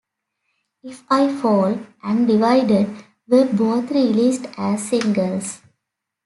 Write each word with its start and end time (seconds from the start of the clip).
"If 0.81 1.03
I 1.11 1.31
Fall" 1.31 1.79
and 2.01 2.27
"Divided" 2.27 2.87
were 3.27 3.45
both 3.45 3.91
released 3.91 4.47
as 4.57 4.89
singles. 4.89 5.61